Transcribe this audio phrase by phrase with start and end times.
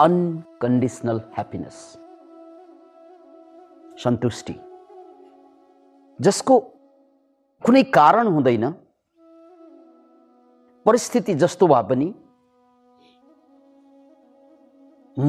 [0.00, 1.78] Unconditional happiness
[4.04, 4.54] सन्तुष्टि
[6.18, 6.58] जसको
[7.64, 8.70] कुनै कारण हुँदैन
[10.86, 12.08] परिस्थिति जस्तो भए पनि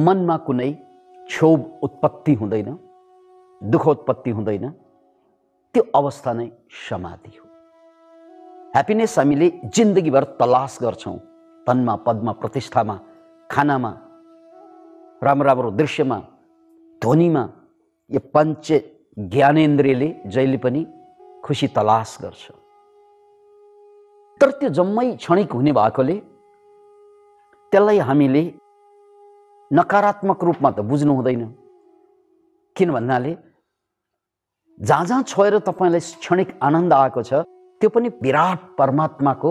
[0.06, 0.70] मनमा कुनै
[1.26, 2.78] क्षोभ उत्पत्ति हुँदैन
[3.62, 4.70] दुःख उत्पत्ति हुँदैन
[5.74, 6.46] त्यो अवस्था नै
[6.88, 7.44] समाधि हो।
[8.74, 11.18] ह्याप्पिनेस हामीले जिन्दगीभर तलास गर्छौँ
[11.66, 12.96] तनमा पदमा प्रतिष्ठामा
[13.50, 13.92] खानामा
[15.22, 16.18] राम्रो राम्रो दृश्यमा
[17.02, 17.42] ध्वनिमा
[18.10, 18.66] यो पञ्च
[19.34, 20.80] ज्ञानेन्द्रियले जहिले पनि
[21.44, 22.44] खुसी तलास गर्छ
[24.40, 26.16] तर त्यो जम्मै क्षणिक हुने भएकोले
[27.72, 28.42] त्यसलाई हामीले
[29.70, 31.46] नकारात्मक रूपमा त बुझ्नु हुँदैन
[32.76, 33.36] किन भन्नाले
[34.80, 37.46] जहाँ जहाँ छोएर तपाईँलाई क्षणिक आनन्द आएको छ
[37.80, 39.50] त्यो पनि विराट परमात्माको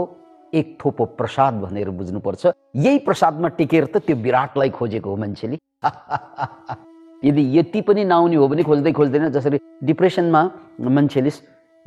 [0.54, 2.46] एक थोपो प्रसाद भनेर बुझ्नुपर्छ
[2.76, 5.58] यही प्रसादमा टिकेर त त्यो विराटलाई खोजेको हो मान्छेले
[7.26, 10.42] यदि यति पनि नआउने हो भने खोज्दै खोज्दैन जसरी डिप्रेसनमा
[10.80, 11.32] मान्छेले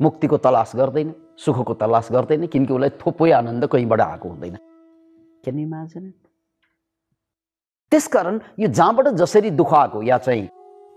[0.01, 4.57] मुक्तिको तलास गर्दैन सुखको तलास गर्दैन किनकि उसलाई थोपै आनन्द कहीँबाट आएको हुँदैन।
[7.91, 10.49] त्यसकारण यो जहाँबाट जसरी दुःख आएको या चाहिँ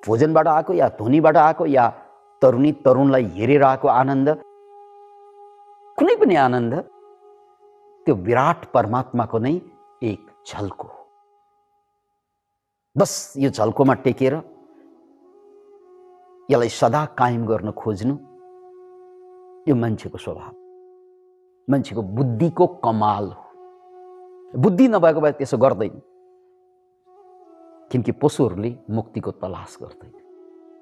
[0.07, 1.89] भोजनबाट आएको या ध्वनिबाट आएको या
[2.43, 4.29] तरुणी तरुणलाई हेरेर आएको आनन्द
[5.99, 6.75] कुनै पनि आनन्द
[8.07, 9.61] त्यो विराट परमात्माको नै
[10.03, 10.98] एक झल्को
[12.97, 14.35] बस यो झल्कोमा टेकेर
[16.51, 18.15] यसलाई सदा कायम गर्न खोज्नु
[19.69, 20.53] यो मान्छेको स्वभाव
[21.71, 26.01] मान्छेको बुद्धिको कमाल हो। बुद्धि नभएको भए त्यसो गर्दैन।
[27.93, 30.13] किनकि पशुहरूले मुक्तिको तलास गर्दैन।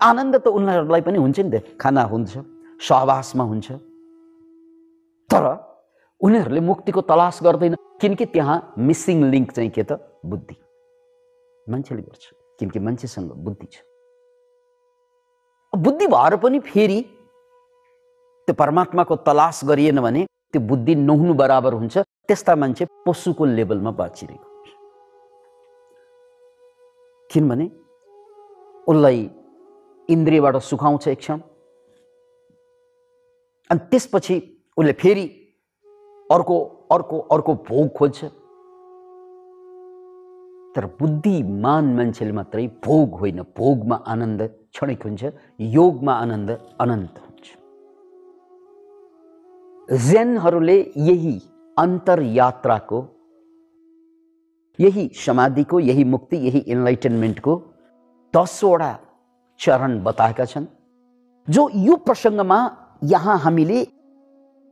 [0.02, 2.38] आनन्द त उनीहरूलाई पनि हुन्छ नि त। खाना हुन्छ
[2.88, 3.72] सहवासमा हुन्छ।
[5.30, 5.44] तर
[6.20, 9.92] उनीहरूले मुक्तिको तलास गर्दैन। किनकि त्यहाँ मिसिङ लिङ्क चाहिँ के त?
[10.26, 10.65] बुद्धि।
[11.68, 12.24] मान्छेले गर्छ।
[12.58, 13.82] किनकि मान्छेसँग बुद्धि छ।
[15.72, 17.00] बुद्धि भएर पनि फेरि
[18.48, 24.46] त्यो परमात्माको तलास गरिएन भने त्यो बुद्धि नहुनु बराबर हुन्छ। त्यस्ता मान्छे पशुको लेभलमा बाँचिरहेको
[24.46, 24.68] हुन्छ।
[27.30, 27.66] किनभने
[28.88, 29.20] उसलाई
[30.08, 31.38] इन्द्रियबाट सुखाउँछ एक क्षण।
[33.70, 34.36] अनि त्यसपछि
[34.78, 35.24] उसले फेरि
[36.30, 36.56] अर्को
[36.92, 38.24] अर्को अर्को भोग खोज्छ।
[40.76, 45.22] तर बुद्धिमान मान्छेले मात्रै भोग होइन भोगमा आनन्द क्षणिक हुन्छ
[45.74, 46.50] योगमा आनन्द
[46.80, 47.46] अनन्त हुन्छ
[50.06, 50.78] जेनहरूले
[51.08, 51.34] यही
[51.76, 52.98] अन्तरयात्राको
[54.78, 57.52] यही समाधिको यही मुक्ति यही इन्लाइटनमेन्टको
[58.34, 58.92] दसवटा
[59.60, 60.66] चरण बताएका छन्
[61.48, 62.58] जो यो प्रसङ्गमा
[63.06, 63.78] यहाँ हामीले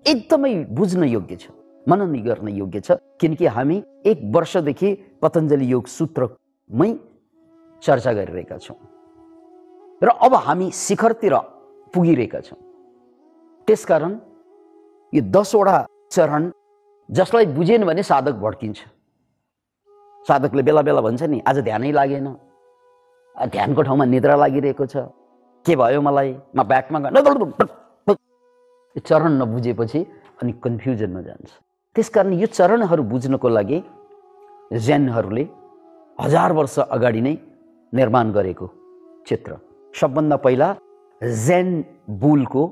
[0.07, 1.51] एकदमै बुझ्न योग्य छ
[1.89, 4.91] मनन गर्न योग्य छ किनकि हामी एक वर्षदेखि
[5.23, 6.91] पतञ्जलि योग सूत्रमै
[7.83, 8.77] चर्चा गरिरहेका छौँ।
[10.03, 11.35] र अब हामी शिखरतिर
[11.95, 12.59] पुगिरहेका छौँ।
[13.69, 14.13] त्यसकारण
[15.13, 15.77] यो दसवटा
[16.11, 16.51] चरण
[17.09, 18.79] जसलाई बुझेन भने साधक भड्किन्छ।
[20.27, 22.29] साधकले बेला बेला भन्छ नि आज ध्यानै लागेन।
[23.37, 24.97] ध्यानको ठाउँमा निद्रा लागिरहेको छ।
[25.67, 26.31] के भयो मलाई?
[26.57, 26.99] म ब्याकमा
[28.97, 30.01] चरण नबुझेपछि
[30.43, 31.51] अनि कन्फ्युजनमा जान्छ।
[31.97, 33.79] त्यसकारण यो चरणहरू बुझ्नको लागि
[34.85, 35.45] ज्यानहरूले
[36.21, 37.35] हजार वर्ष अगाडि नै
[37.93, 38.67] निर्माण गरेको
[39.29, 39.57] चित्र
[40.01, 40.69] सबभन्दा पहिला
[41.47, 41.69] जेन
[42.23, 42.63] बुलको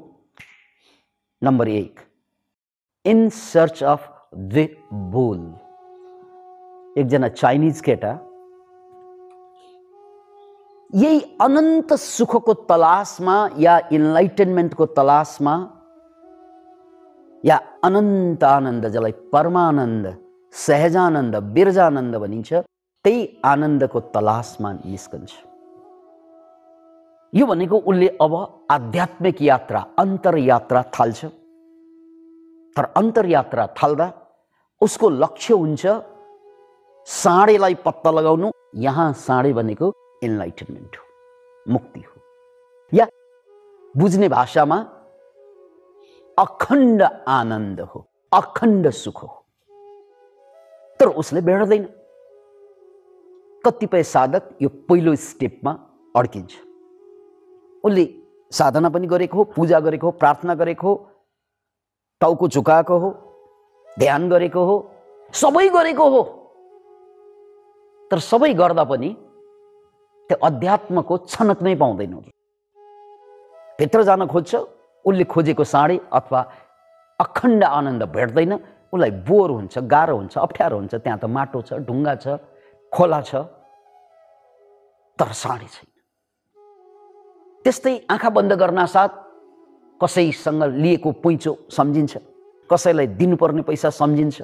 [1.42, 2.00] नम्बर एक।
[3.04, 4.08] In search of
[4.54, 4.66] the
[5.12, 5.40] bull.
[7.00, 8.12] एकजना चाइनिज केटा।
[10.94, 15.54] यही अनन्त सुखको तलासमा या इन्लाइटेनमेन्टको तलासमा
[17.44, 20.06] या अनन्त आनन्द जसलाई परमानन्द
[20.54, 22.50] सहजानन्द बिर्जानन्द भनिन्छ
[23.04, 25.32] त्यही आनन्दको तलासमा निस्कन्छ
[27.32, 28.34] यो भनेको उसले अब
[28.70, 31.24] आध्यात्मिक यात्रा अन्तरयात्रा थाल्छ
[32.76, 34.06] तर अन्तरयात्रा थाल्दा
[34.80, 35.86] उसको लक्ष्य हुन्छ
[37.06, 38.50] साँडेलाई पत्ता लगाउनु
[38.86, 42.20] यहाँ साँडे भनेको इन्लाइटनमेन्ट हो मुक्ति हो
[42.92, 43.06] या
[43.94, 44.78] बुझ्ने भाषामा
[46.38, 49.28] अखण्ड आनन्द हो अखण्ड सुख हो
[51.00, 51.86] तर उसले भेट्दैन
[53.64, 55.72] कतिपय साधक यो पहिलो स्टेपमा
[56.14, 56.52] अड्किन्छ
[57.84, 58.04] उसले
[58.52, 60.94] साधना पनि गरेको हो पूजा गरेको हो प्रार्थना गरेको हो
[62.20, 63.10] टाउको झुकाएको हो
[63.96, 64.76] ध्यान गरेको हो
[65.34, 66.22] सबै गरेको हो
[68.10, 69.10] तर सबै गर्दा पनि
[70.30, 72.14] त्यो अध्यात्मको छनक नै पाउँदैन
[73.78, 74.62] भित्र जान खोज्छ
[75.04, 76.40] उसले खोजेको साँडे अथवा
[77.20, 78.52] अखण्ड आनन्द भेट्दैन।
[78.92, 82.26] उसलाई बोर हुन्छ गाह्रो हुन्छ अप्ठ्यारो हुन्छ। त्यहाँ त माटो छ ढुङ्गा छ
[82.92, 83.32] खोला छ
[85.18, 85.88] तर साँडे छैन।
[87.64, 89.10] त्यस्तै आँखा बन्द गर्न साथ
[90.00, 92.12] कसैसँग लिएको पैँचो सम्झिन्छ
[92.70, 94.42] कसैलाई दिनुपर्ने पैसा सम्झिन्छ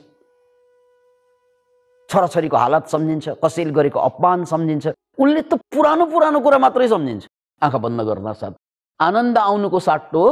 [2.09, 4.87] छोराछोरीको हालत सम्झिन्छ कसैले गरेको अपमान सम्झिन्छ।
[5.19, 7.27] उनले त पुरानो पुरानो कुरा मात्रै सम्झिन्छ।
[7.63, 8.53] आँखा बन्द गर्न साथ।
[9.01, 10.23] आनन्द आउनुको साटो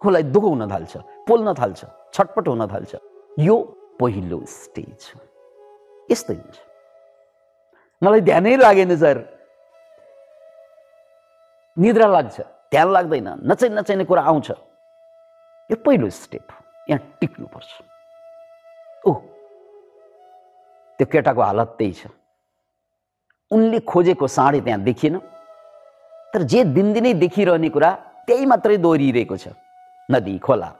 [0.00, 0.92] उसलाई दुःख हुन थाल्छ
[1.28, 1.80] पोल्न थाल्छ
[2.14, 2.92] छटपट हुन थाल्छ।
[3.38, 3.56] यो
[4.00, 5.12] पहिलो स्टेज
[6.10, 6.56] यस्तै हुन्छ।
[8.02, 9.16] मलाई ध्यानै लागेन सर।
[11.76, 12.40] निद्रा लाग्छ।
[12.72, 14.48] ध्यान लाग्दैन। नचाइ नचाहिने कुरा आउँछ।
[15.70, 16.58] यो पहिलो स्टेप हो।
[16.90, 17.70] यहाँ टिक्नुपर्छ।
[19.06, 19.12] ओ
[20.98, 22.06] त्यो केटाको हालत त्यही छ।
[23.50, 25.18] उनले खोजेको साँडे त्यहाँ देखिएन।
[26.34, 27.90] तर जे दिनदिनै देखिरहने कुरा
[28.26, 29.48] त्यही मात्रै दोहोरिरहेको छ।
[30.10, 30.72] नदी खोला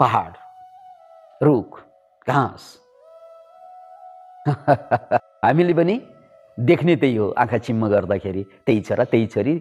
[0.00, 0.32] पहाड
[1.42, 1.80] रुख
[2.28, 2.78] घाँस।
[5.44, 6.00] हामीले पनि
[6.60, 9.58] देख्ने त्यही हो आँखा चिम्म गर्दाखेरि। त्यही छोरा त्यही छोरी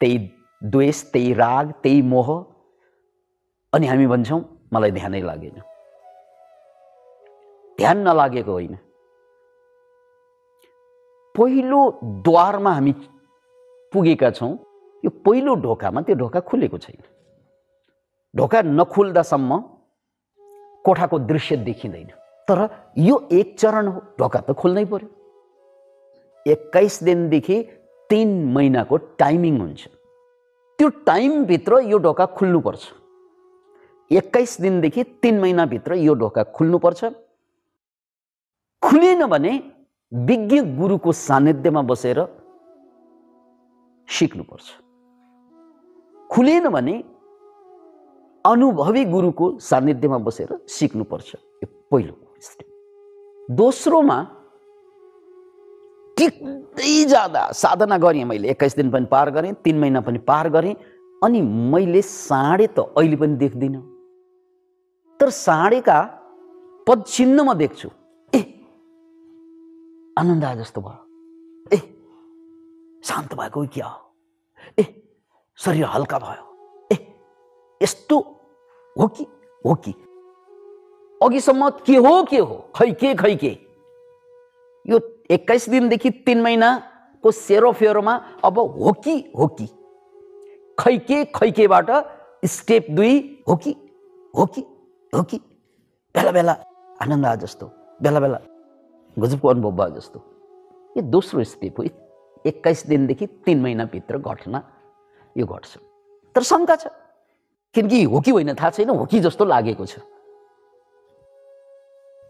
[0.00, 0.18] त्यही
[0.62, 2.28] द्वेष त्यही राग त्यही मोह।
[3.72, 4.40] अनि हामी भन्छौँ
[4.72, 5.60] मलाई ध्यानै लागेन।
[7.78, 8.74] ध्यान नलागेको होइन।
[11.34, 12.92] पहिलो द्वारमा हामी
[13.92, 14.56] पुगेका छौँ।
[15.04, 17.15] यो पहिलो ढोकामा त्यो ढोका खुलेको छैन।
[18.36, 19.58] ढोका नखुल्दासम्म
[20.84, 22.06] कोठाको दृश्य देखिँदैन।
[22.48, 22.68] तर
[22.98, 25.08] यो एक चरण हो। ढोका त खोल्नै पर्यो।
[26.46, 27.62] एक्काइस दिनदेखि
[28.10, 29.88] तिन महिनाको टाइमिङ हुन्छ।
[30.78, 32.82] त्यो टाइमभित्र यो ढोका खुल्नुपर्छ।
[34.12, 37.04] एक्काइस दिनदेखि तिन महिनाभित्र यो ढोका खुल्नुपर्छ।
[38.82, 39.52] खुलेन भने
[40.12, 42.18] विज्ञ गुरुको सान्निध्यमा बसेर
[44.08, 44.64] सिक्नुपर्छ।
[46.30, 47.04] खुलेन भने
[48.46, 54.18] अनुभवी गुरुको सान्निध्यमा बसेर सिक्नुपर्छ यो पहिलो स्टेप दोस्रोमा
[56.16, 60.74] टिक्दै जाँदा साधना गरेँ मैले। एक्काइस दिन पनि पार गरेँ तिन महिना पनि पार गरेँ
[61.22, 61.40] अनि
[61.72, 63.82] मैले साँडे त अहिले पनि देख्दिनँ।
[65.20, 65.98] तर साँडेका
[66.86, 67.88] पद चिन्ह म देख्छु।
[68.32, 68.40] ए
[70.18, 71.02] आनन्द आए जस्तो भयो।
[71.74, 71.78] ए
[73.04, 74.00] शान्त भएको क्या हो?
[74.78, 74.84] ए
[75.58, 76.44] शरीर हल्का भयो।
[76.92, 76.96] ए
[77.80, 78.16] यस्तो
[78.98, 79.26] हो कि
[79.66, 79.94] हो कि।
[81.22, 83.58] अघिसम्म के हो के हो खै के खै के।
[84.86, 84.98] यो
[85.30, 88.14] एक्काइस दिनदेखि तिन महिनाको सेरोफेरोमा
[88.44, 89.66] अब हो कि हो कि।
[90.78, 91.90] खै के खै केबाट
[92.44, 93.76] स्टेप दुई हो कि
[94.36, 94.60] हो कि
[95.12, 95.36] हो कि।
[96.14, 96.52] बेला बेला
[97.02, 97.66] आनन्द आए जस्तो।
[98.02, 98.40] बेला बेला
[99.18, 100.18] गजबको अनुभव भयो जस्तो।
[100.96, 101.84] यो दोस्रो स्टेप हो।
[102.46, 104.62] एक्काइस दिनदेखि तिन महिनाभित्र घटना
[105.36, 105.78] यो घट्छ।
[106.34, 106.86] तर शङ्का छ।
[107.74, 110.00] किनकि हो कि होइन थाहा छैन हो कि जस्तो लागेको छ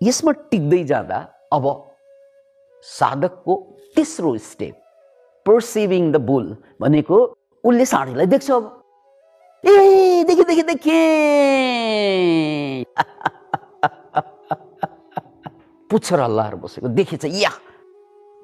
[0.01, 1.19] यसमा टिक्दै जाँदा
[1.53, 1.65] अब
[2.85, 3.55] साधकको
[3.97, 4.75] तेस्रो स्टेप
[5.47, 7.19] पर्सिभिङ द बुल भनेको
[7.65, 8.65] उसले साडीलाई देख्छ अब
[9.65, 10.99] ए देखे देखे देखे
[15.91, 17.51] पुच्छ र हल्लाएर बसेको देखेछ या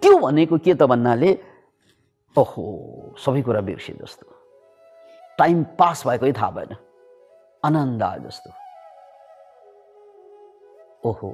[0.02, 1.30] त्यो भनेको के त भन्नाले
[2.36, 2.62] ओहो
[3.18, 4.41] सबै कुरा बिर्से जस्तो
[5.42, 6.72] टाइम पास भएकै थाहा भएन।
[7.62, 8.50] आनन्द आयो जस्तो।
[11.08, 11.30] ओहो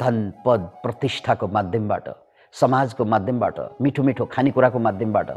[0.00, 2.06] धन पद प्रतिष्ठाको माध्यमबाट
[2.54, 5.30] समाजको माध्यमबाट मिठो मिठो खानेकुराको माध्यमबाट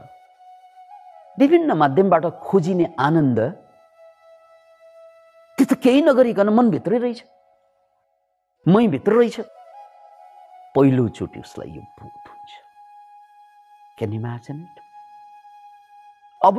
[1.40, 3.40] विभिन्न माध्यमबाट खोजिने आनन्द
[5.58, 7.20] त्यो त केही नगरिकन मनभित्रै रहेछ।
[8.66, 9.38] मैभित्र रहेछ।
[10.76, 12.52] पहिलोचोटि उसलाई यो बोध हुन्छ।
[13.98, 14.76] क्यान इमेजिन इट
[16.42, 16.58] अब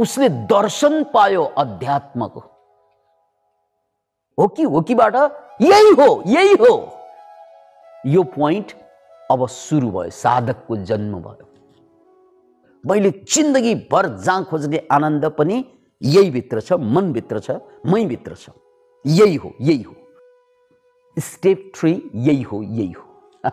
[0.00, 2.40] उसले दर्शन पायो अध्यात्मको।
[4.38, 5.16] हो कि हो किबाट
[5.60, 6.98] यही हो यही हो।
[8.06, 8.72] यो पोइन्ट
[9.30, 11.48] अब सुरु भयो साधकको जन्म भयो।
[12.86, 15.64] मैले जिन्दगीभर जहाँ खोज्ने आनन्द पनि
[16.02, 17.50] यही भित्र छ मनभित्र छ
[17.86, 18.50] मैभित्र छ।
[19.06, 19.94] यही हो यही हो।
[21.18, 23.04] स्टेप थ्री यही हो यही हो।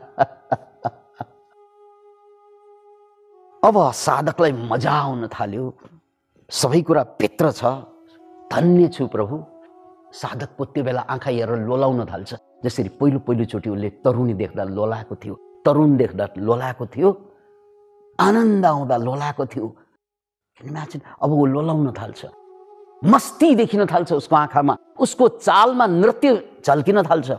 [3.63, 5.74] अब साधकलाई मजा आउन थाल्यो।
[6.51, 7.63] सबै कुरा भित्र छ।
[8.51, 9.36] धन्य छु प्रभु।
[10.12, 12.31] साधकको त्यो बेला आँखा हेरेर लोलाउन थाल्छ।
[12.63, 17.10] जसरी पहिलो पहिलोचोटि उसले तरुणी देख्दा लोलाएको थियो तरुण देख्दा लोलाएको थियो
[18.20, 19.67] आनन्द आउँदा लोलाएको थियो।
[20.62, 22.22] इमेजिन अब ऊ लोलाउन थाल्छ।
[23.03, 26.29] मस्ती देखिन थाल्छ उसको आँखामा। उसको चालमा नृत्य
[26.65, 27.29] झल्किन थाल्छ।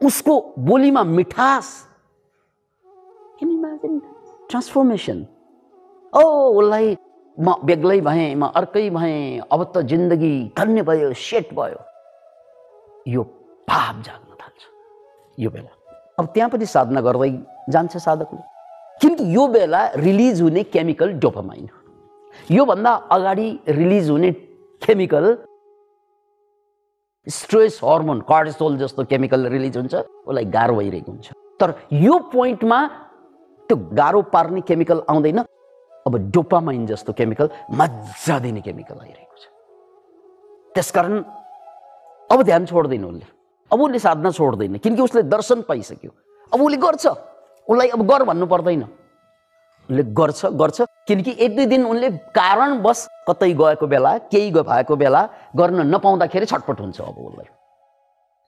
[0.00, 1.68] उसको बोलीमा मिठास।
[3.42, 3.98] इमेजिन
[4.48, 5.18] ट्रान्सफर्मेसन
[6.12, 6.22] ओ
[6.58, 6.96] उसलाई
[7.40, 11.78] म बेग्लै भएँ म अर्कै भएँ अब त जिन्दगी धन्य भयो सेट भयो।
[13.08, 13.22] यो
[13.68, 14.60] भाव जाग्न थाल्छ।
[15.38, 15.70] यो बेला।
[16.18, 17.30] अब त्यहाँ पनि साधना गर्दै
[17.72, 18.40] जान्छ साधकले।
[19.00, 21.68] किनकि यो बेला रिलिज हुने केमिकल डोपामाइन
[22.50, 24.30] योभन्दा अगाडि रिलिज हुने
[24.82, 25.36] केमिकल
[27.26, 32.78] स्ट्रेस हर्मोन कार्डिसोल जस्तो केमिकल रिलिज हुन्छ उसलाई गाह्रो भइरहेको हुन्छ। तर यो पोइन्टमा
[33.68, 35.40] त्यो गाह्रो पार्ने केमिकल आउँदैन।
[36.06, 39.44] अब डोपामाइन जस्तो केमिकल मजा दिने केमिकल आइरहेको छ।
[40.74, 41.22] त्यसकारण
[42.30, 43.26] अब ध्यान छोड्दैन उसले।
[43.70, 46.10] अब उसले साधना छोड्दैन किनकि उसले दर्शन पाइसक्यो।
[46.52, 47.06] अब उसले गर्छ।
[47.68, 53.52] उसलाई अब गर भन्नु पर्दैन। उसले गर्छ गर्छ किनकि एक दुई दिन उनले कारणवश कतै
[53.54, 57.48] गएको बेला केही भएको बेला गर्न नपाउँदाखेरि छटपट हुन्छ अब उसलाई।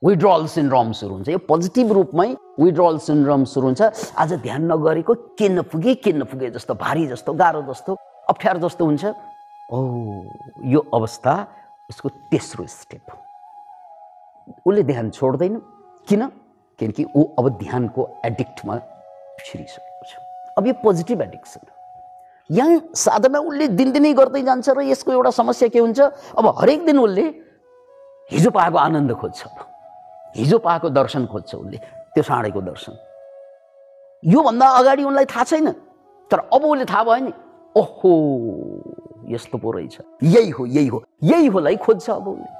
[0.05, 2.29] विड्रल सिन्ड्रम सुरु हुन्छ। यो पोजिटिभ रूपमै
[2.61, 3.81] विड्रल सिन्ड्रम सुरु हुन्छ।
[4.13, 7.91] आज ध्यान नगरेको के नपुगे के नपुगे जस्तो भारी जस्तो गाह्रो जस्तो
[8.29, 9.03] अप्ठ्यारो जस्तो हुन्छ।
[9.73, 9.77] ओ
[10.61, 11.33] यो अवस्था
[11.89, 13.17] उसको तेस्रो स्टेप हो।
[14.61, 15.57] उसले ध्यान छोड्दैन।
[16.05, 16.21] किन?
[16.79, 18.75] किनकि ऊ अब ध्यानको एडिक्टमा
[19.41, 20.11] छिरिसकेको छ।
[20.57, 21.61] अब यो पोजिटिभ एडिक्सन
[22.49, 25.99] यहाँ साधना उसले दिनदिनै गर्दै जान्छ र यसको एउटा समस्या के हुन्छ?
[26.37, 27.25] अब हरेक दिन उसले
[28.29, 29.41] हिजो पाएको आनन्द खोज्छ।
[30.35, 31.77] हिजो पाएको दर्शन खोज्छ उसले
[32.13, 32.93] त्यो साँडेको दर्शन।
[34.23, 35.71] योभन्दा अगाडि उनलाई थाहा छैन
[36.31, 37.31] तर अब उसले थाहा भयो नि
[37.75, 38.11] ओहो
[39.33, 42.53] यस्तो पो रहेछ। यही हो यही हो यही होलाई खोज्छ अब उसले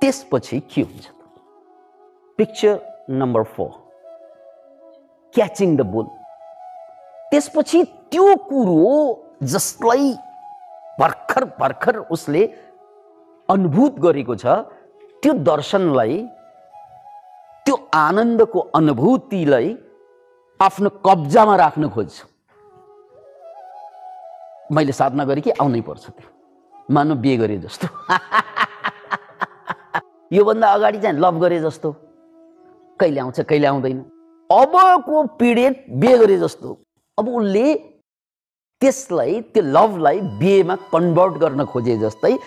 [0.00, 1.06] त्यसपछि के हुन्छ?
[2.38, 2.78] Picture
[3.10, 3.70] number four
[5.34, 6.06] catching the bull
[7.30, 8.82] त्यसपछि त्यो कुरो
[9.42, 10.12] जसलाई
[11.00, 12.42] भर्खर भर्खर उसले
[13.48, 14.46] अनुभूत गरेको छ
[15.24, 16.26] त्यो दर्शनलाई
[17.66, 19.76] त्यो आनन्दको अनुभूतिलाई
[20.60, 22.22] आफ्नो कब्जामा राख्न खोज्छ।
[24.72, 26.28] मैले साधना गरेँ कि आउनै पर्छ त्यो।
[26.90, 27.88] मानव बिहे गरे जस्तो।
[30.32, 31.92] योभन्दा अगाडि चाहिँ लभ गरे जस्तो।
[33.00, 33.98] कहिले आउँछ कहिले आउँदैन।
[34.50, 36.78] अबको पिरियड बिहे गरे जस्तो।
[37.18, 37.74] अब उसले
[38.80, 42.38] त्यसलाई त्यो लभलाई बिहेमा कन्भर्ट गर्न खोजे जस्तै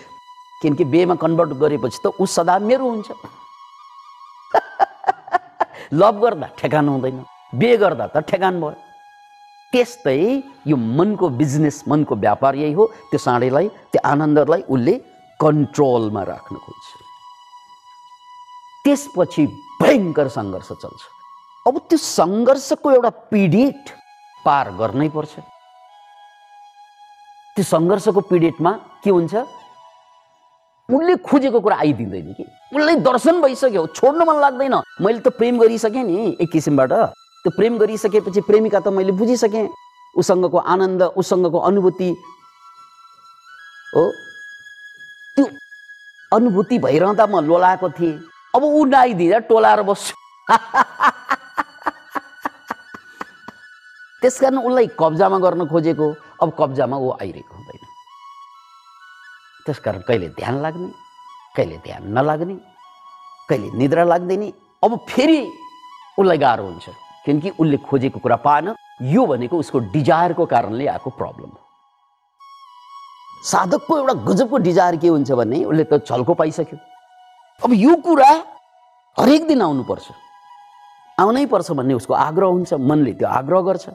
[0.62, 3.08] किनकि बिहेमा कन्भर्ट गरेपछि त ऊ सदा मेरो हुन्छ।
[6.00, 7.24] लभ गर्दा ठेगान हुँदैन
[7.54, 8.76] बिहे गर्दा त ठेगान भयो।
[9.72, 10.18] त्यस्तै
[10.66, 14.94] यो मनको बिजनेस मनको व्यापार यही हो। त्यो साँडेलाई त्यो आनन्दलाई उसले
[15.40, 16.88] कन्ट्रोलमा राख्न खोज्छ।
[18.84, 19.44] त्यसपछि
[19.82, 21.02] भयङ्कर सङ्घर्ष चल्छ।
[21.66, 23.84] अब त्यो सङ्घर्षको एउटा पिरियड
[24.44, 25.34] पार गर्नै पर्छ।
[27.54, 28.72] त्यो सङ्घर्षको पिरियडमा
[29.04, 29.34] के हुन्छ?
[30.88, 36.04] उसले खोजेको कुरा आइदिँदैन कि उसलाई दर्शन भइसक्यो छोड्न मन लाग्दैन मैले त प्रेम गरिसकेँ
[36.04, 36.92] नि एक किसिमबाट
[37.44, 39.68] त्यो प्रेम गरिसकेपछि प्रेमिका त मैले बुझिसकेँ
[40.16, 42.08] उसँगको आनन्द उसँगको अनुभूति
[43.94, 44.04] हो
[45.36, 45.44] त्यो
[46.32, 48.16] अनुभूति भइरहँदा म लोलाएको थिएँ
[48.54, 50.14] अब ऊ नआइदिँदा टोलाएर बस्छु
[54.22, 56.06] त्यस कारण उसलाई कब्जामा गर्न खोजेको
[56.42, 57.87] अब कब्जामा ऊ आइरहेको हुँदैन
[59.68, 60.88] त्यसकारण कहिले ध्यान लाग्ने
[61.56, 62.54] कहिले ध्यान नलाग्ने
[63.48, 64.42] कहिले निद्रा लाग्दैन
[64.84, 65.40] अब फेरि
[66.18, 66.88] उसलाई गाह्रो हुन्छ
[67.24, 68.74] किनकि उसले खोजेको कुरा पाएन।
[69.12, 71.60] यो भनेको उसको डिजायरको कारणले आएको प्रब्लम हो।
[73.44, 76.78] साधकको एउटा गजबको डिजायर के हुन्छ भने उसले त छल्को पाइसक्यो।
[77.62, 78.32] अब यो कुरा
[79.18, 80.06] हरेक दिन आउनुपर्छ
[81.20, 83.86] आउनै पर्छ भन्ने उसको आग्रह हुन्छ मनले त्यो आग्रह गर्छ।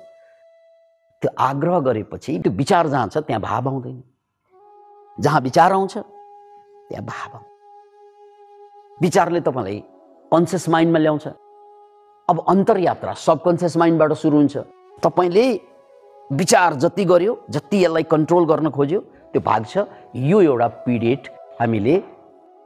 [1.22, 4.13] त्यो आग्रह गरेपछि त्यो विचार जहाँ छ त्यहाँ भाव आउँदैन।
[5.18, 7.40] जहाँ विचार आउँछ त्यहाँ भाव
[9.02, 9.80] विचारले तपाईँलाई
[10.32, 11.28] कन्सियस माइन्डमा ल्याउँछ।
[12.28, 14.58] अब अन्तर्यात्रा सबकन्सियस माइन्डबाट सुरु हुन्छ।
[15.04, 15.46] तपाईँले
[16.32, 19.00] विचार जति गर्यो जति यसलाई कन्ट्रोल गर्न खोज्यो
[19.32, 21.28] त्यो भाग छ। यो एउटा पिरियड
[21.60, 21.96] हामीले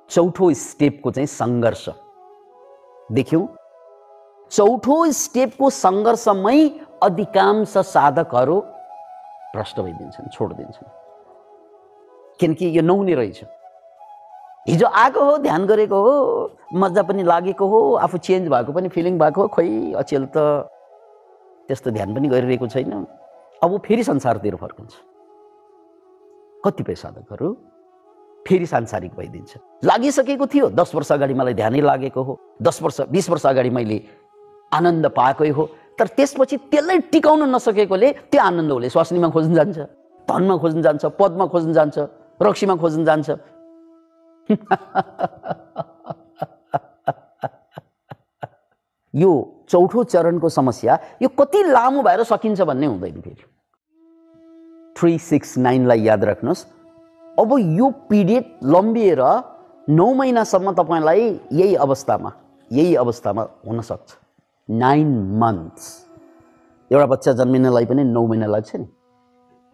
[0.09, 1.89] चौथो स्टेपको चाहिँ सङ्घर्ष।
[3.11, 3.47] देख्यौँ।
[4.51, 6.59] चौथो स्टेपको सङ्घर्षमै
[7.03, 8.57] अधिकांश साधकहरू
[9.55, 10.96] भ्रष्ट भइदिन्छन् छोडिदिन्छन्।
[12.39, 13.43] किनकि यो नहुने रहेछ।
[14.67, 16.13] हिजो आएको हो ध्यान गरेको हो
[16.75, 20.37] मजा पनि लागेको हो आफू चेन्ज भएको पनि फिलिङ भएको हो खोइ अचेल त
[21.67, 23.05] त्यस्तो ध्यान पनि गरिरहेको छैन।
[23.63, 24.93] अब फेरि संसारतिर फर्कन्छ
[26.63, 27.53] कतिपय साधकहरू
[28.45, 33.29] फेरि सांसारिक भइदिन्छ। लागिसकेको थियो दस वर्ष अगाडि मलाई ध्यानै लागेको हो दस वर्ष बिस
[33.29, 34.01] वर्ष अगाडि मैले
[34.71, 35.63] आनन्द पाएकै हो।
[35.99, 39.77] तर त्यसपछि त्यसलाई टिकाउन नसकेकोले त्यो आनन्द उसले स्वास्नीमा खोज्न जान्छ
[40.27, 41.97] धनमा खोज्न जान्छ पदमा खोज्न जान्छ।
[42.41, 43.29] रक्सीमा खोज्न जान्छ
[49.13, 49.31] यो
[49.69, 53.43] चौथो चरणको समस्या यो कति लामो भएर सकिन्छ भन्ने हुँदैन फेरि।
[54.95, 56.65] थ्री सिक्स नाइनलाई याद राख्नुहोस्।
[57.39, 59.21] अब यो पिरियड लम्बिएर
[59.89, 62.31] नौ महिनासम्म तपाईँलाई यही अवस्थामा
[62.71, 64.15] यही अवस्थामा हुनसक्छ
[64.69, 65.09] नाइन
[65.41, 65.85] मन्थ्स
[66.91, 68.85] एउटा बच्चा जन्मिनलाई पनि नौ महिना लाग्छ नि।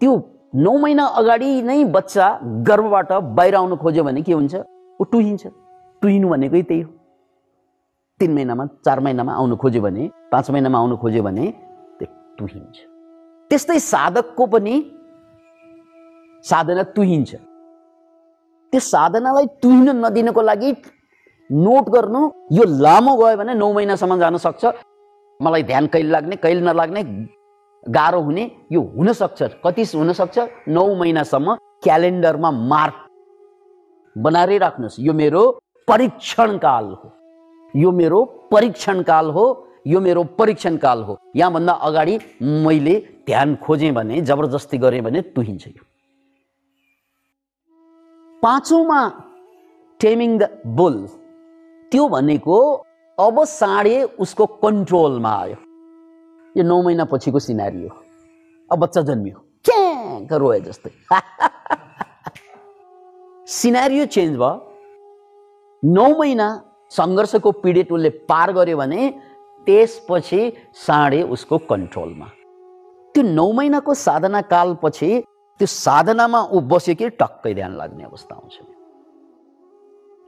[0.01, 0.11] त्यो
[0.53, 2.25] नौ महिना अगाडि नै बच्चा
[2.67, 4.55] गर्भबाट बाहिर आउनु खोज्यो भने के हुन्छ?
[5.01, 5.43] ऊ टुहिन्छ।
[6.01, 6.89] टुहिनु भनेकै त्यही हो।
[8.19, 11.45] तिन महिनामा चार महिनामा आउनु खोज्यो भने पाँच महिनामा आउनु खोज्यो भने
[11.99, 12.07] त्यो
[12.37, 12.77] टुहिन्छ।
[13.49, 14.75] त्यस्तै साधकको पनि
[16.45, 17.31] साधना तुहिन्छ
[18.73, 20.71] त्यो साधनालाई तुहिन नदिनको लागि
[21.49, 22.21] नोट गर्नु
[22.57, 24.63] यो लामो गयो भने नौ महिनासम्म जान सक्छ।
[25.39, 27.01] मलाई ध्यान कहिले लाग्ने कहिले नलाग्ने
[27.89, 30.39] गाह्रो हुने यो हुनसक्छ। कति हुनसक्छ?
[30.67, 32.95] नौ महिनासम्म क्यालेन्डरमा मार्क
[34.15, 35.43] बनाएरै राख्नुहोस्। यो मेरो
[35.87, 37.11] परीक्षण काल हो।
[37.75, 39.45] यो मेरो परीक्षण काल हो।
[39.87, 45.67] यो मेरो परीक्षण काल हो। यहाँभन्दा अगाडि मैले ध्यान खोजेँ भने जबरजस्ती गरेँ भने तुहिन्छ
[45.67, 45.83] यो।
[48.43, 49.01] पाँचौँमा
[49.99, 50.95] टेमिङ द बुल।
[51.91, 52.57] त्यो भनेको
[53.17, 55.55] अब साँडे उसको कन्ट्रोलमा आयो।
[56.57, 57.95] यो नौ महिना पछिको सिनारी हो
[58.71, 60.91] अब बच्चा जन्मियो। क्याङ्क रोए जस्तै।
[63.47, 64.53] सिनारियो चेन्ज भयो।
[65.83, 66.47] नौ महिना
[66.91, 69.09] सङ्घर्षको पिरियड उसले पार गर्यो भने
[69.65, 70.41] त्यसपछि
[70.85, 72.27] साँडे उसको कन्ट्रोलमा।
[73.13, 75.09] त्यो नौ महिनाको साधना कालपछि
[75.59, 78.55] त्यो साधनामा ऊ बस्यो कि टक्कै ध्यान लाग्ने अवस्था आउँछ।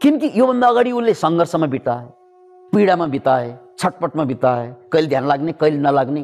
[0.01, 2.24] किनकि योभन्दा अगाडि उसले सङ्घर्षमा बिताए।
[2.73, 6.21] पीडामा बिताए छटपटमा बिताए कहिले ध्यान लाग्ने कहिले नलाग्ने।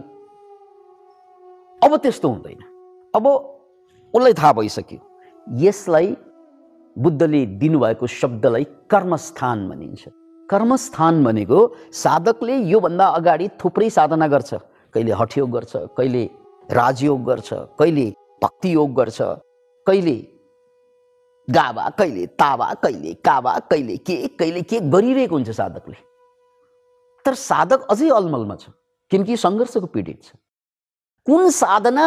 [1.82, 2.64] अब त्यस्तो हुँदैन।
[3.16, 3.28] अब
[4.14, 5.00] उसलाई थाहा भइसक्यो।
[5.48, 6.16] यसलाई
[6.96, 10.04] बुद्धले दिनुभएको शब्दलाई कर्मस्थान भनिन्छ।
[10.50, 11.60] कर्मस्थान भनेको
[11.94, 14.54] साधकले योभन्दा अगाडि थुप्रै साधना गर्छ।
[14.94, 16.24] कहिले हठयोग गर्छ कहिले
[16.70, 18.06] राजयोग गर्छ कहिले
[18.44, 19.18] भक्ति योग गर्छ
[19.88, 20.18] कहिले
[21.48, 26.11] गाबा कहिले ताबा कहिले काबा कहिले के कहिले के गरिरहेको हुन्छ साधकले।
[27.26, 28.70] तर साधक अझै अलमलमा छ
[29.12, 30.36] किनकि सङ्घर्षको पीडित छ।
[31.28, 32.06] कुन साधना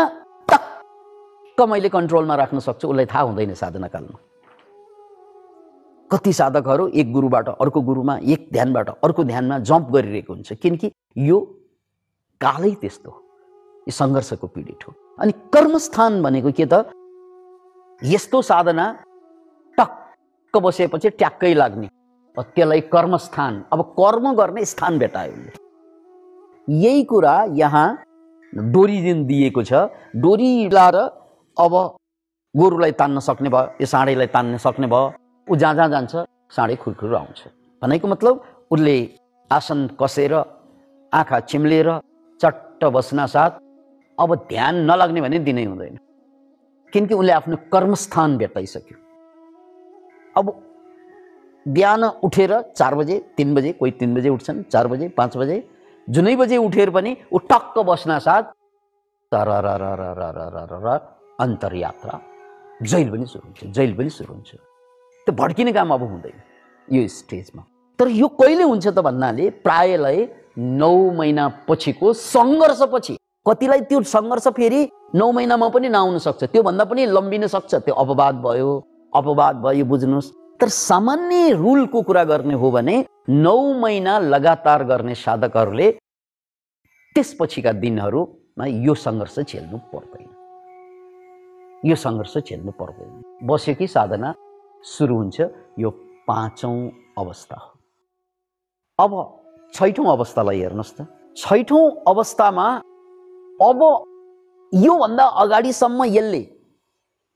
[0.48, 4.18] टक्क मैले कन्ट्रोलमा राख्न सक्छु उसलाई थाहा हुँदैन साधना कालमा।
[6.10, 11.38] कति साधकहरू एक गुरुबाट अर्को गुरुमा एक ध्यानबाट अर्को ध्यानमा जम्प गरिरहेको हुन्छ किनकि यो
[12.40, 13.18] कालै त्यस्तो हो।
[13.86, 16.90] यो सङ्घर्षको पीडित हो। अनि कर्मस्थान भनेको के त?
[18.02, 18.86] यस्तो साधना
[19.78, 21.88] टक्क बसेपछि ट्याक्कै लाग्ने।
[22.36, 25.62] त्यसलाई कर्मस्थान। अब कर्म गर्ने स्थान भेटायो। उसले
[26.68, 27.88] यही कुरा यहाँ
[28.52, 29.72] डोरी जुन दिएको छ।
[30.16, 30.96] डोरी लाएर
[31.56, 31.74] अब
[32.54, 35.12] गोरुलाई तान्न सक्ने भयो यो साँडेलाई तान्न सक्ने भयो।
[35.48, 36.14] ऊ जहाँ जहाँ जान्छ
[36.56, 37.40] साँडे खुरखुर आउँछ।
[37.82, 38.96] भनेको मतलब उसले
[39.50, 40.34] आसन कसेर
[41.12, 41.88] आँखा चिम्लेर
[42.40, 43.50] चट्ट बस्न साथ
[44.18, 45.98] अब ध्यान नलाग्ने भने दिनै हुँदैन।
[46.92, 48.98] किनकि उसले आफ्नो कर्मस्थान भेटाइसक्यो।
[50.36, 50.63] अब
[51.66, 55.62] बिहान उठेर चार बजे तिन बजे कोही तिन बजे उठ्छन् चार बजे पाँच बजे।
[56.08, 58.42] जुनै बजे उठेर पनि ऊ टक्क बस्न साथ
[59.32, 60.98] तर र
[61.40, 62.20] अन्तर्यात्रा
[62.82, 64.50] जैल पनि सुरु हुन्छ जैल पनि सुरु हुन्छ
[65.26, 66.36] त्यो भड्किने काम अब हुँदैन
[66.88, 67.62] यो स्टेजमा
[67.98, 73.16] तर यो कहिले हुन्छ त भन्नाले प्रायलाई नौ महिना पछिको सङ्घर्षपछि
[73.48, 78.34] कतिलाई त्यो सङ्घर्ष फेरि नौ महिनामा पनि नआउन सक्छ त्योभन्दा पनि लम्बिन सक्छ त्यो अपवाद
[78.46, 78.70] भयो
[79.12, 80.32] अपवाद भयो बुझ्नुहोस्
[80.64, 85.90] तर सामान्य रुलको कुरा गर्ने हो भने नौ महिना लगातार गर्ने साधकहरूले
[87.14, 90.28] त्यसपछिका दिनहरूमा यो सङ्घर्ष झेल्नु पर्दैन।
[91.90, 94.34] यो सङ्घर्ष झेल्नु पर्दैन। बस्यो कि साधना?
[94.82, 95.40] सुरु हुन्छ
[95.78, 95.90] यो
[96.28, 99.42] पाँचौँ अवस्था। हो अब
[99.74, 102.68] छैठौँ अवस्थालाई हेर्नुहोस् त। छैठौँ अवस्थामा
[103.60, 103.80] अब
[104.74, 106.53] योभन्दा अगाडिसम्म यसले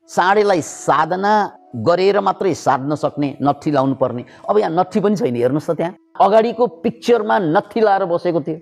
[0.08, 1.32] साँडेलाई साधना
[1.76, 5.94] गरेर मात्रै साध्न सक्ने नत्थी लाउनु पर्ने। अब यहाँ नत्थी पनि छैन हेर्नुहोस् त त्यहाँ।
[6.16, 8.58] अगाडिको पिक्चरमा नत्थी लाएर बसेको थियो।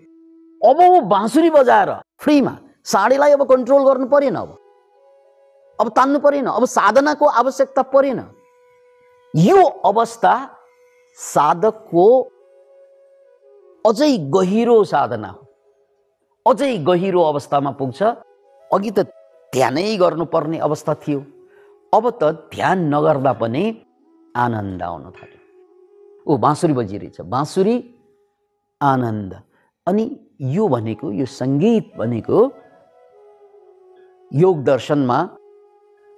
[0.61, 2.55] अब ऊ बाँसुरी बजाएर फ्रीमा
[2.85, 4.51] साँडेलाई अब कन्ट्रोल गर्नु परेन अब।
[5.79, 8.21] अब तान्नु परेन अब साधनाको आवश्यकता परेन।
[9.35, 10.35] यो अवस्था
[11.19, 12.07] साधकको
[13.85, 15.41] अझै गहिरो साधना हो।
[16.47, 18.03] अझै गहिरो अवस्थामा पुग्छ।
[18.71, 19.07] अघि त
[19.53, 21.21] ध्यानै गर्नुपर्ने अवस्था थियो।
[21.97, 23.65] अब त ध्यान नगर्दा पनि
[24.45, 25.41] आनन्द आउन थाल्यो।
[26.29, 27.77] ऊ बाँसुरी बजिरहेछ। बाँसुरी
[28.81, 29.33] आनन्द।
[29.87, 30.05] अनि
[30.57, 32.39] यो भनेको यो सङ्गीत भनेको
[34.31, 35.19] योग दर्शनमा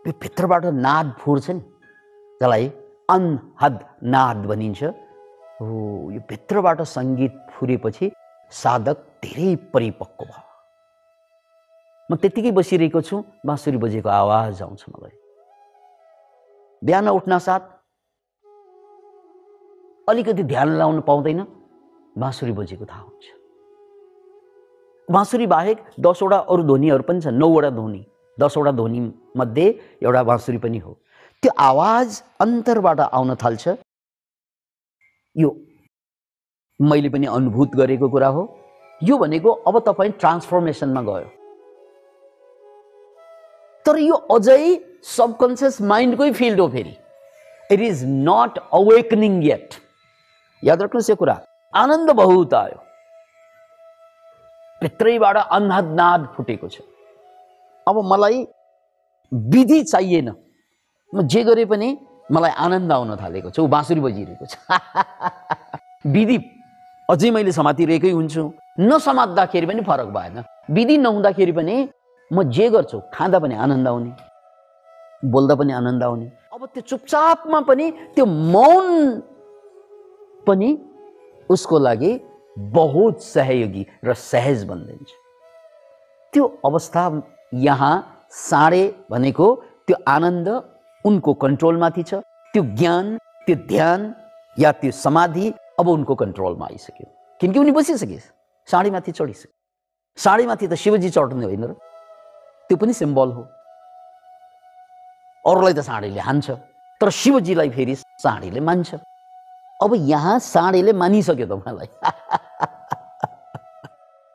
[0.07, 1.61] यो भित्रबाट नाद फुर्छ नि।
[2.41, 2.65] त्यसलाई
[3.15, 3.77] अनहद
[4.15, 4.83] नाद भनिन्छ।
[5.61, 8.07] हो यो भित्रबाट सङ्गीत फुरेपछि
[8.63, 10.43] साधक धेरै परिपक्व भयो।
[12.11, 15.28] म त्यत्तिकै बसिरहेको छु। बाँसुरी बजेको आवाज आउँछ मलाई।
[16.83, 17.61] बिहान उठ्न साथ
[20.09, 21.41] अलिकति ध्यान लाउनु पाउँदैन।
[22.19, 23.27] बाँसुरी बजेको थाहा हुन्छ।
[25.09, 28.05] बाँसुरी बाहेक दसवटा अरू ध्वनिहरू पनि छन्। नौवटा ध्वनि
[28.39, 29.67] दसवटा ध्वनिमध्ये
[30.03, 30.93] एउटा बाँसुरी पनि हो।
[31.43, 33.69] त्यो आवाज अन्तरबाट आउन थाल्छ।
[35.37, 35.51] यो
[36.81, 38.43] मैले पनि अनुभूत गरेको कुरा हो।
[39.01, 41.29] यो भनेको अब तपाईँ ट्रान्सफर्मेसनमा गयो।
[43.87, 46.97] तर यो अझै सबकन्सियस माइन्डकै फिल्ड हो फेरि।
[47.73, 49.75] It is not awakening yet
[50.65, 51.41] याद राख्नुहोस् यो कुरा।
[51.75, 52.79] आनन्द बहुत आयो।
[54.83, 56.81] भित्रैबाट अन्नाद फुटेको छ।
[57.87, 58.47] अब मलाई
[59.33, 60.35] विधि चाहिएन।
[61.15, 61.97] म जे गरे पनि
[62.33, 64.57] मलाई आनन्द आउन थालेको छ। ऊ बाँसुरी बजिरहेको छ।
[66.07, 66.39] विधि।
[67.11, 68.43] अझै मैले समातिरहेकै हुन्छु।
[68.81, 71.77] नसमात्दाखेरि पनि फरक भएन। विधि नहुँदाखेरि पनि
[72.33, 74.28] म जे गर्छु खाँदा पनि आनन्द आउने।
[75.23, 78.87] बोल्दा पनि आनन्द आउने। अब त्यो चुपचापमा पनि त्यो मौन
[80.47, 80.69] पनि
[81.51, 82.13] उसको लागि
[82.59, 85.11] बहुत सहयोगी र सहज बनिदिन्छ।
[86.33, 87.03] त्यो अवस्था
[87.55, 87.95] यहाँ
[88.31, 89.47] साँडे भनेको
[89.87, 90.49] त्यो आनन्द
[91.05, 92.15] उनको कन्ट्रोलमाथि छ।
[92.55, 94.01] त्यो ज्ञान त्यो ध्यान
[94.57, 97.07] या त्यो समाधि अब उनको कन्ट्रोलमा आइसक्यो।
[97.41, 98.19] किनकि उनी बसिसके।
[98.69, 99.53] साँडीमाथि चढिसक्यो
[100.19, 101.73] साँडीमाथि त शिवजी चढ्ने होइन र।
[102.69, 103.43] त्यो पनि सिम्बल हो।
[105.49, 106.51] अरूलाई त साँडीले हान्छ।
[107.01, 108.95] तर शिवजीलाई फेरि साँडीले मान्छ।
[109.85, 111.89] अब यहाँ साँडेले मानिसक्यो तपाईँलाई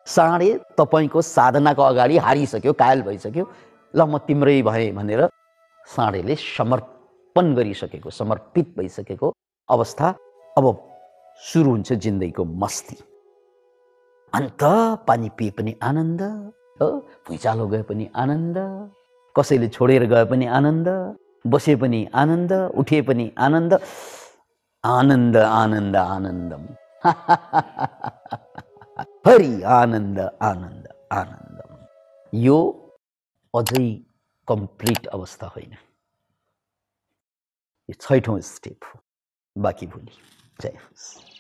[0.08, 0.50] साँडे
[0.80, 3.46] तपाईँको साधनाको अगाडि हारिसक्यो कायल भइसक्यो।
[3.94, 5.22] ल म तिम्रै भएँ भनेर
[5.88, 9.28] साँडेले समर्पण गरिसकेको समर्पित भइसकेको
[9.70, 10.08] अवस्था
[10.58, 10.66] अब
[11.40, 12.98] सुरु हुन्छ जिन्दगीको मस्ती।
[14.34, 14.64] अन्त
[15.08, 16.22] पानी पिए पनि आनन्द
[16.82, 16.88] हो?
[17.28, 18.58] भुइँचालो गए पनि आनन्द।
[19.36, 20.88] कसैले छोडेर गए पनि आनन्द
[21.48, 23.74] बसे पनि आनन्द उठे पनि आनन्द
[24.84, 26.64] आनन्द आनन्द आनन्दम।
[29.28, 31.72] हरि आनन्द आनन्द आनन्दम।
[32.34, 32.58] यो
[33.54, 33.88] अझै
[34.48, 35.72] कम्प्लिट अवस्था होइन।
[37.90, 39.00] यो छैठौँ स्टेप हो।
[39.56, 40.18] बाँकी भोलि।
[40.62, 41.33] जय होस्